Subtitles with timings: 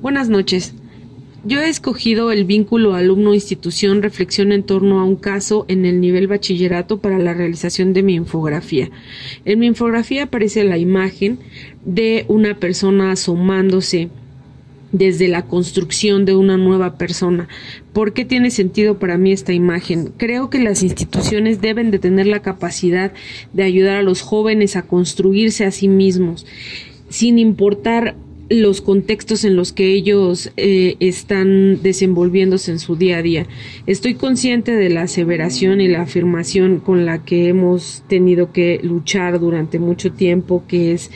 [0.00, 0.74] Buenas noches.
[1.44, 6.28] Yo he escogido el vínculo alumno-institución reflexión en torno a un caso en el nivel
[6.28, 8.90] bachillerato para la realización de mi infografía.
[9.44, 11.40] En mi infografía aparece la imagen
[11.84, 14.08] de una persona asomándose
[14.92, 17.48] desde la construcción de una nueva persona.
[17.92, 20.12] ¿Por qué tiene sentido para mí esta imagen?
[20.18, 23.12] Creo que las instituciones deben de tener la capacidad
[23.52, 26.46] de ayudar a los jóvenes a construirse a sí mismos,
[27.08, 28.14] sin importar
[28.52, 33.46] los contextos en los que ellos eh, están desenvolviéndose en su día a día.
[33.86, 39.40] Estoy consciente de la aseveración y la afirmación con la que hemos tenido que luchar
[39.40, 41.10] durante mucho tiempo, que es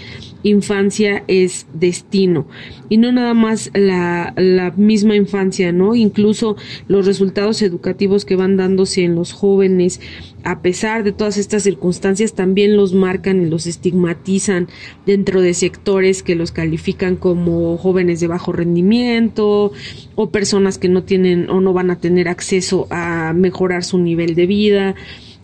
[0.48, 2.46] infancia es destino
[2.88, 4.32] y no nada más la,
[4.76, 5.94] misma infancia, ¿no?
[5.94, 6.56] Incluso
[6.88, 10.00] los resultados educativos que van dándose en los jóvenes,
[10.44, 14.68] a pesar de todas estas circunstancias, también los marcan y los estigmatizan
[15.04, 19.72] dentro de sectores que los califican como jóvenes de bajo rendimiento
[20.14, 24.34] o personas que no tienen o no van a tener acceso a mejorar su nivel
[24.34, 24.94] de vida.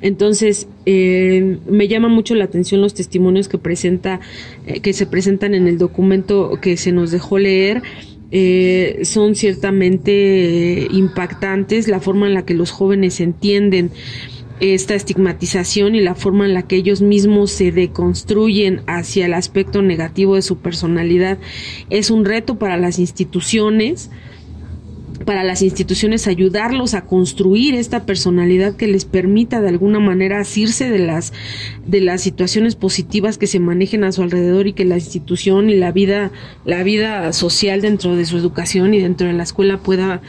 [0.03, 4.21] Entonces, eh, me llama mucho la atención los testimonios que presenta,
[4.67, 7.83] eh, que se presentan en el documento que se nos dejó leer.
[8.33, 13.91] Eh, son ciertamente impactantes la forma en la que los jóvenes entienden
[14.59, 19.83] esta estigmatización y la forma en la que ellos mismos se deconstruyen hacia el aspecto
[19.83, 21.39] negativo de su personalidad
[21.91, 24.11] es un reto para las instituciones
[25.25, 30.91] para las instituciones ayudarlos a construir esta personalidad que les permita de alguna manera asirse
[30.91, 31.33] de las
[31.87, 35.75] de las situaciones positivas que se manejen a su alrededor y que la institución y
[35.75, 36.31] la vida
[36.65, 40.21] la vida social dentro de su educación y dentro de la escuela pueda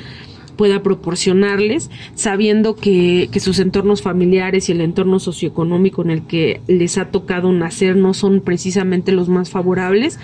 [0.56, 6.62] pueda proporcionarles, sabiendo que, que, sus entornos familiares y el entorno socioeconómico en el que
[6.68, 10.20] les ha tocado nacer no son precisamente los más favorables.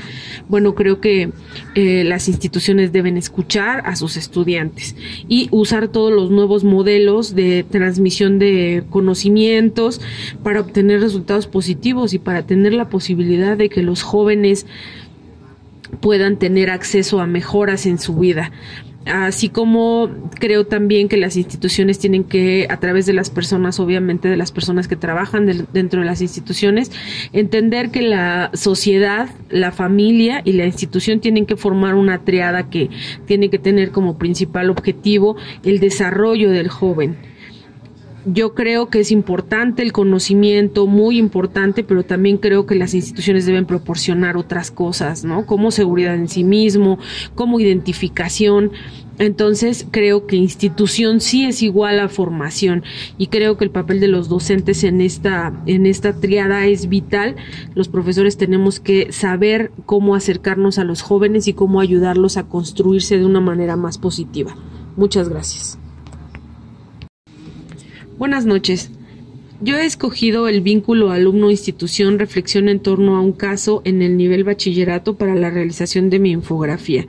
[0.48, 1.32] Bueno, creo que
[1.76, 4.96] eh, las instituciones deben escuchar a sus estudiantes
[5.28, 10.02] y usar todos los nuevos modelos de transmisión de conocimientos
[10.44, 14.66] para obtener resultados positivos y para tener la posibilidad de que los jóvenes
[16.02, 18.52] puedan tener acceso a mejoras en su vida
[19.06, 24.28] así como creo también que las instituciones tienen que, a través de las personas, obviamente
[24.28, 26.92] de las personas que trabajan dentro de las instituciones,
[27.34, 32.90] entender que la sociedad, la familia y la institución tienen que formar una triada que
[33.26, 37.18] tiene que tener como principal objetivo el desarrollo del joven
[38.26, 43.46] yo creo que es importante el conocimiento, muy importante, pero también creo que las instituciones
[43.46, 45.46] deben proporcionar otras cosas, ¿no?
[45.46, 47.00] Como seguridad en sí mismo,
[47.36, 48.72] como identificación.
[49.18, 52.84] Entonces creo que institución sí es igual a formación
[53.18, 57.36] y creo que el papel de los docentes en esta en esta triada es vital.
[57.76, 63.18] Los profesores tenemos que saber cómo acercarnos a los jóvenes y cómo ayudarlos a construirse
[63.18, 64.56] de una manera más positiva.
[64.96, 65.78] Muchas gracias.
[68.20, 68.92] Buenas noches.
[69.62, 74.44] Yo he escogido el vínculo alumno-institución reflexión en torno a un caso en el nivel
[74.44, 77.08] bachillerato para la realización de mi infografía.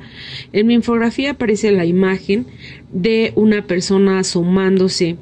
[0.53, 2.47] En mi infografía aparece la imagen
[2.93, 5.16] de una persona asomándose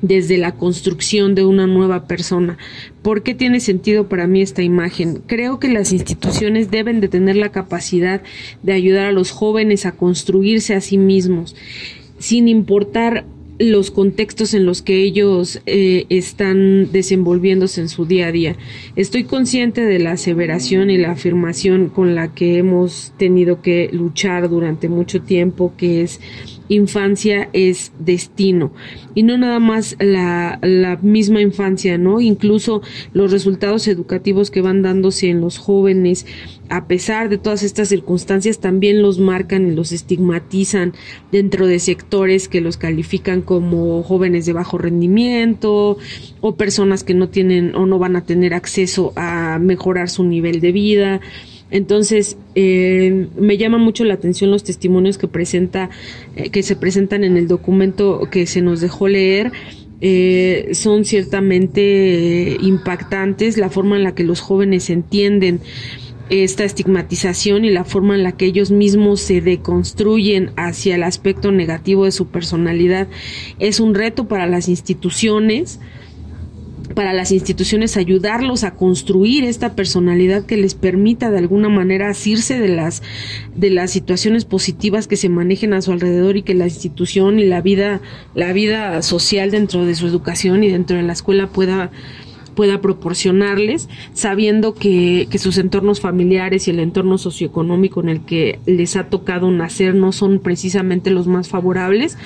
[0.00, 2.56] desde la construcción de una nueva persona.
[3.02, 5.22] ¿Por qué tiene sentido para mí esta imagen?
[5.26, 8.22] Creo que las instituciones deben de tener la capacidad
[8.62, 11.54] de ayudar a los jóvenes a construirse a sí mismos,
[12.18, 13.26] sin importar
[13.58, 18.56] los contextos en los que ellos eh, están desenvolviéndose en su día a día.
[18.96, 24.48] Estoy consciente de la aseveración y la afirmación con la que hemos tenido que luchar
[24.48, 26.20] durante mucho tiempo, que es
[26.68, 28.72] infancia es destino
[29.14, 32.20] y no nada más la, la misma infancia, ¿no?
[32.20, 36.26] Incluso los resultados educativos que van dándose en los jóvenes,
[36.68, 40.94] a pesar de todas estas circunstancias, también los marcan y los estigmatizan
[41.30, 45.98] dentro de sectores que los califican como jóvenes de bajo rendimiento
[46.40, 50.60] o personas que no tienen o no van a tener acceso a mejorar su nivel
[50.60, 51.20] de vida.
[51.72, 55.88] Entonces, eh, me llama mucho la atención los testimonios que presenta,
[56.36, 59.52] eh, que se presentan en el documento que se nos dejó leer.
[60.02, 65.60] Eh, son ciertamente impactantes la forma en la que los jóvenes entienden
[66.28, 71.52] esta estigmatización y la forma en la que ellos mismos se deconstruyen hacia el aspecto
[71.52, 73.08] negativo de su personalidad
[73.58, 75.78] es un reto para las instituciones
[76.94, 82.58] para las instituciones ayudarlos a construir esta personalidad que les permita de alguna manera asirse
[82.58, 83.02] de las
[83.54, 87.44] de las situaciones positivas que se manejen a su alrededor y que la institución y
[87.44, 88.00] la vida
[88.34, 91.90] la vida social dentro de su educación y dentro de la escuela pueda
[92.54, 98.58] pueda proporcionarles, sabiendo que, que, sus entornos familiares y el entorno socioeconómico en el que
[98.66, 102.18] les ha tocado nacer no son precisamente los más favorables.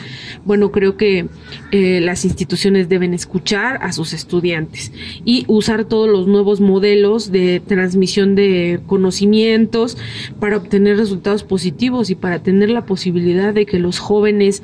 [0.44, 1.28] Bueno, creo que
[1.72, 4.92] eh, las instituciones deben escuchar a sus estudiantes
[5.24, 9.96] y usar todos los nuevos modelos de transmisión de conocimientos
[10.40, 14.62] para obtener resultados positivos y para tener la posibilidad de que los jóvenes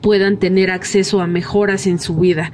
[0.00, 2.52] puedan tener acceso a mejoras en su vida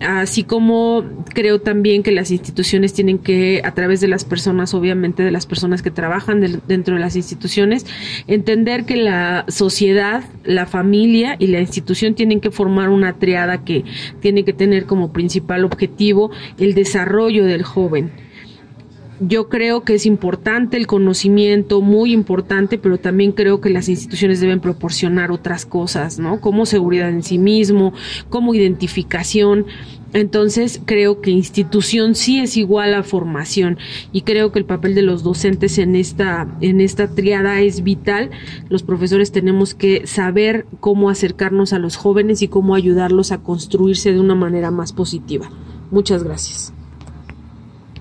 [0.00, 1.04] así como
[1.34, 5.46] creo también que las instituciones tienen que, a través de las personas, obviamente de las
[5.46, 7.86] personas que trabajan dentro de las instituciones,
[8.26, 13.84] entender que la sociedad, la familia y la institución tienen que formar una triada que
[14.20, 18.23] tiene que tener como principal objetivo el desarrollo del joven
[19.20, 24.40] yo creo que es importante el conocimiento, muy importante, pero también creo que las instituciones
[24.40, 26.40] deben proporcionar otras cosas, ¿no?
[26.40, 27.92] Como seguridad en sí mismo,
[28.28, 29.66] como identificación.
[30.12, 33.78] Entonces creo que institución sí es igual a formación
[34.12, 38.30] y creo que el papel de los docentes en esta en esta triada es vital.
[38.68, 44.12] Los profesores tenemos que saber cómo acercarnos a los jóvenes y cómo ayudarlos a construirse
[44.12, 45.50] de una manera más positiva.
[45.90, 46.73] Muchas gracias.